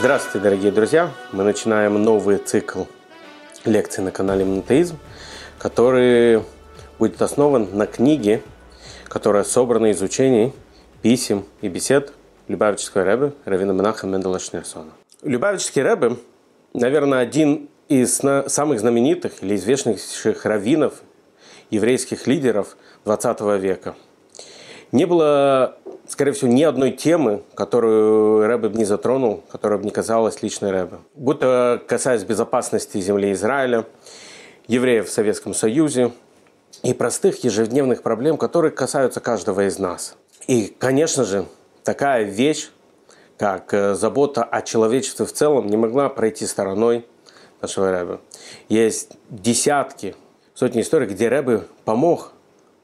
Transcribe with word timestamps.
Здравствуйте, 0.00 0.42
дорогие 0.42 0.72
друзья! 0.72 1.10
Мы 1.30 1.44
начинаем 1.44 2.02
новый 2.02 2.38
цикл 2.38 2.84
лекций 3.66 4.02
на 4.02 4.10
канале 4.10 4.46
Монотеизм, 4.46 4.96
который 5.58 6.42
будет 6.98 7.20
основан 7.20 7.68
на 7.74 7.86
книге, 7.86 8.42
которая 9.08 9.44
собрана 9.44 9.90
из 9.90 10.00
учений, 10.00 10.54
писем 11.02 11.44
и 11.60 11.68
бесед 11.68 12.14
Любавического 12.48 13.04
Рэбе 13.04 13.34
Равина 13.44 13.72
Менаха 13.72 14.06
Мендела 14.06 14.38
Шнерсона. 14.38 14.92
Любавический 15.20 15.82
Рэбе, 15.82 16.16
наверное, 16.72 17.18
один 17.18 17.68
из 17.88 18.22
самых 18.46 18.80
знаменитых 18.80 19.42
или 19.42 19.54
известнейших 19.54 20.46
раввинов, 20.46 21.02
еврейских 21.68 22.26
лидеров 22.26 22.78
20 23.04 23.38
века. 23.60 23.94
Не 24.92 25.04
было 25.04 25.76
скорее 26.10 26.32
всего, 26.32 26.50
ни 26.50 26.62
одной 26.62 26.90
темы, 26.90 27.42
которую 27.54 28.46
Рэбе 28.46 28.68
не 28.70 28.84
затронул, 28.84 29.42
которая 29.50 29.78
бы 29.78 29.84
не 29.84 29.90
казалась 29.90 30.42
личной 30.42 30.70
Рэбе. 30.72 30.98
Будто 31.14 31.80
касаясь 31.86 32.24
безопасности 32.24 33.00
земли 33.00 33.32
Израиля, 33.32 33.86
евреев 34.66 35.08
в 35.08 35.12
Советском 35.12 35.54
Союзе 35.54 36.12
и 36.82 36.94
простых 36.94 37.44
ежедневных 37.44 38.02
проблем, 38.02 38.36
которые 38.36 38.72
касаются 38.72 39.20
каждого 39.20 39.66
из 39.66 39.78
нас. 39.78 40.16
И, 40.46 40.74
конечно 40.78 41.24
же, 41.24 41.46
такая 41.84 42.24
вещь, 42.24 42.70
как 43.38 43.72
э, 43.72 43.94
забота 43.94 44.42
о 44.42 44.62
человечестве 44.62 45.26
в 45.26 45.32
целом, 45.32 45.68
не 45.68 45.76
могла 45.76 46.08
пройти 46.08 46.46
стороной 46.46 47.06
нашего 47.60 47.90
Рэбе. 47.90 48.18
Есть 48.68 49.12
десятки, 49.28 50.14
сотни 50.54 50.80
историй, 50.82 51.06
где 51.06 51.28
Рэбе 51.28 51.62
помог 51.84 52.32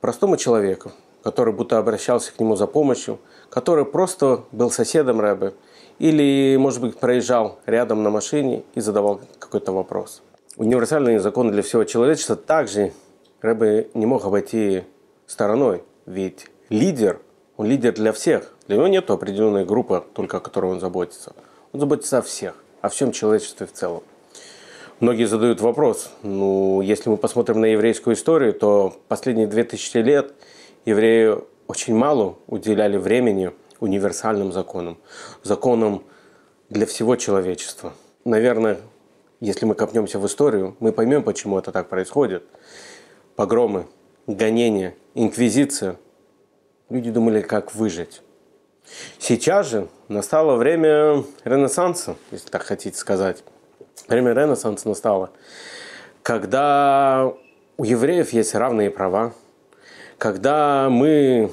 простому 0.00 0.36
человеку, 0.36 0.92
который 1.26 1.52
будто 1.52 1.78
обращался 1.78 2.32
к 2.32 2.38
нему 2.38 2.54
за 2.54 2.68
помощью, 2.68 3.18
который 3.50 3.84
просто 3.84 4.44
был 4.52 4.70
соседом 4.70 5.20
Рэбе 5.20 5.54
или, 5.98 6.56
может 6.56 6.80
быть, 6.80 6.96
проезжал 6.98 7.58
рядом 7.66 8.04
на 8.04 8.10
машине 8.10 8.62
и 8.76 8.80
задавал 8.80 9.20
какой-то 9.40 9.72
вопрос. 9.72 10.22
Универсальные 10.56 11.18
законы 11.18 11.50
для 11.50 11.62
всего 11.62 11.82
человечества 11.82 12.36
также 12.36 12.92
Рэбе 13.40 13.88
не 13.94 14.06
мог 14.06 14.24
обойти 14.24 14.84
стороной, 15.26 15.82
ведь 16.06 16.46
лидер, 16.68 17.18
он 17.56 17.66
лидер 17.66 17.92
для 17.92 18.12
всех. 18.12 18.54
Для 18.68 18.76
него 18.76 18.86
нет 18.86 19.10
определенной 19.10 19.64
группы, 19.64 20.04
только 20.14 20.36
о 20.36 20.40
которой 20.40 20.70
он 20.70 20.78
заботится. 20.78 21.32
Он 21.72 21.80
заботится 21.80 22.18
о 22.18 22.22
всех, 22.22 22.54
о 22.82 22.88
всем 22.88 23.10
человечестве 23.10 23.66
в 23.66 23.72
целом. 23.72 24.04
Многие 25.00 25.24
задают 25.24 25.60
вопрос, 25.60 26.08
ну, 26.22 26.82
если 26.82 27.10
мы 27.10 27.16
посмотрим 27.16 27.60
на 27.60 27.66
еврейскую 27.66 28.14
историю, 28.14 28.52
то 28.54 28.94
последние 29.08 29.48
2000 29.48 29.96
лет– 29.96 30.32
евреи 30.86 31.36
очень 31.66 31.94
мало 31.94 32.38
уделяли 32.46 32.96
времени 32.96 33.52
универсальным 33.80 34.52
законам, 34.52 34.98
законам 35.42 36.02
для 36.70 36.86
всего 36.86 37.16
человечества. 37.16 37.92
Наверное, 38.24 38.78
если 39.40 39.66
мы 39.66 39.74
копнемся 39.74 40.18
в 40.18 40.26
историю, 40.26 40.76
мы 40.80 40.92
поймем, 40.92 41.22
почему 41.22 41.58
это 41.58 41.72
так 41.72 41.88
происходит. 41.88 42.44
Погромы, 43.34 43.86
гонения, 44.26 44.94
инквизиция. 45.14 45.96
Люди 46.88 47.10
думали, 47.10 47.42
как 47.42 47.74
выжить. 47.74 48.22
Сейчас 49.18 49.68
же 49.68 49.88
настало 50.08 50.56
время 50.56 51.24
Ренессанса, 51.44 52.16
если 52.30 52.48
так 52.48 52.62
хотите 52.62 52.96
сказать. 52.96 53.42
Время 54.08 54.32
Ренессанса 54.32 54.88
настало, 54.88 55.30
когда 56.22 57.32
у 57.76 57.84
евреев 57.84 58.32
есть 58.32 58.54
равные 58.54 58.90
права, 58.90 59.34
когда 60.18 60.88
мы 60.90 61.52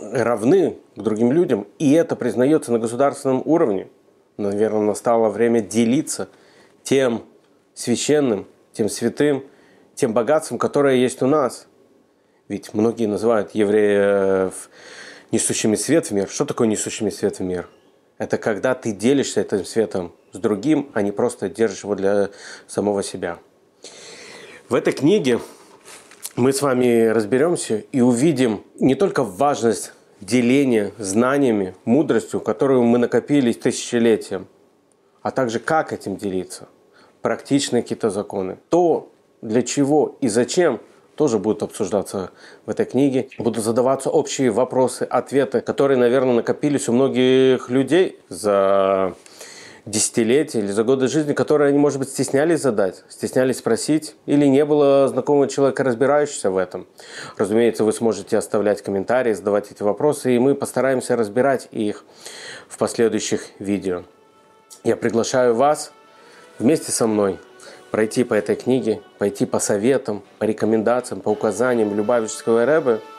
равны 0.00 0.78
к 0.96 1.02
другим 1.02 1.32
людям, 1.32 1.66
и 1.78 1.92
это 1.92 2.16
признается 2.16 2.72
на 2.72 2.78
государственном 2.78 3.42
уровне, 3.44 3.88
наверное, 4.36 4.80
настало 4.80 5.28
время 5.28 5.60
делиться 5.60 6.28
тем 6.82 7.24
священным, 7.74 8.46
тем 8.72 8.88
святым, 8.88 9.44
тем 9.94 10.12
богатством, 10.12 10.58
которое 10.58 10.96
есть 10.96 11.22
у 11.22 11.26
нас. 11.26 11.66
Ведь 12.48 12.74
многие 12.74 13.06
называют 13.06 13.54
евреев 13.54 14.68
несущими 15.30 15.76
свет 15.76 16.06
в 16.06 16.10
мир. 16.12 16.28
Что 16.28 16.44
такое 16.44 16.68
несущими 16.68 17.10
свет 17.10 17.38
в 17.38 17.42
мир? 17.42 17.68
Это 18.18 18.38
когда 18.38 18.74
ты 18.74 18.92
делишься 18.92 19.40
этим 19.40 19.64
светом 19.64 20.12
с 20.32 20.38
другим, 20.38 20.90
а 20.94 21.02
не 21.02 21.10
просто 21.10 21.48
держишь 21.48 21.84
его 21.84 21.94
для 21.94 22.30
самого 22.66 23.02
себя. 23.02 23.38
В 24.68 24.74
этой 24.74 24.92
книге 24.92 25.40
мы 26.36 26.52
с 26.52 26.62
вами 26.62 27.06
разберемся 27.06 27.84
и 27.92 28.00
увидим 28.00 28.62
не 28.80 28.94
только 28.94 29.22
важность 29.22 29.92
деления 30.20 30.92
знаниями, 30.98 31.74
мудростью, 31.84 32.40
которую 32.40 32.82
мы 32.82 32.98
накопили 32.98 33.52
тысячелетием, 33.52 34.46
а 35.22 35.30
также 35.30 35.58
как 35.60 35.92
этим 35.92 36.16
делиться, 36.16 36.68
практичные 37.22 37.82
какие-то 37.82 38.10
законы. 38.10 38.58
То, 38.68 39.12
для 39.42 39.62
чего 39.62 40.16
и 40.20 40.28
зачем, 40.28 40.80
тоже 41.14 41.38
будут 41.38 41.62
обсуждаться 41.62 42.30
в 42.66 42.70
этой 42.70 42.86
книге. 42.86 43.28
Будут 43.38 43.62
задаваться 43.62 44.10
общие 44.10 44.50
вопросы, 44.50 45.02
ответы, 45.02 45.60
которые, 45.60 45.96
наверное, 45.96 46.34
накопились 46.34 46.88
у 46.88 46.92
многих 46.92 47.70
людей 47.70 48.18
за 48.28 49.14
десятилетия 49.86 50.60
или 50.60 50.68
за 50.68 50.82
годы 50.82 51.08
жизни, 51.08 51.32
которые 51.32 51.68
они, 51.68 51.78
может 51.78 51.98
быть, 51.98 52.08
стеснялись 52.08 52.60
задать, 52.60 53.04
стеснялись 53.08 53.58
спросить, 53.58 54.16
или 54.26 54.46
не 54.46 54.64
было 54.64 55.06
знакомого 55.08 55.48
человека, 55.48 55.84
разбирающегося 55.84 56.50
в 56.50 56.56
этом. 56.56 56.86
Разумеется, 57.36 57.84
вы 57.84 57.92
сможете 57.92 58.38
оставлять 58.38 58.82
комментарии, 58.82 59.32
задавать 59.32 59.70
эти 59.70 59.82
вопросы, 59.82 60.34
и 60.34 60.38
мы 60.38 60.54
постараемся 60.54 61.16
разбирать 61.16 61.68
их 61.70 62.04
в 62.68 62.78
последующих 62.78 63.46
видео. 63.58 64.04
Я 64.84 64.96
приглашаю 64.96 65.54
вас 65.54 65.92
вместе 66.58 66.92
со 66.92 67.06
мной 67.06 67.38
пройти 67.90 68.24
по 68.24 68.34
этой 68.34 68.56
книге, 68.56 69.00
пойти 69.18 69.46
по 69.46 69.58
советам, 69.58 70.22
по 70.38 70.44
рекомендациям, 70.44 71.20
по 71.20 71.28
указаниям 71.28 71.94
Любавического 71.94 72.64
Рэбе– 72.64 73.00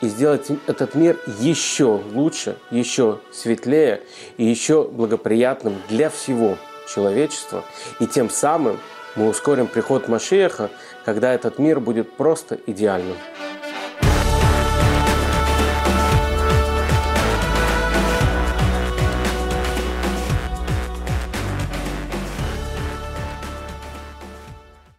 и 0.00 0.08
сделать 0.08 0.48
этот 0.66 0.94
мир 0.94 1.18
еще 1.40 2.00
лучше, 2.12 2.56
еще 2.70 3.20
светлее 3.32 4.02
и 4.36 4.44
еще 4.44 4.84
благоприятным 4.84 5.76
для 5.88 6.10
всего 6.10 6.56
человечества. 6.92 7.64
И 8.00 8.06
тем 8.06 8.30
самым 8.30 8.78
мы 9.16 9.28
ускорим 9.28 9.66
приход 9.66 10.08
Машеха, 10.08 10.70
когда 11.04 11.32
этот 11.32 11.58
мир 11.58 11.80
будет 11.80 12.12
просто 12.12 12.58
идеальным. 12.66 13.16